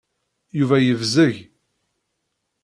[0.59, 1.35] Yuba yebzeg.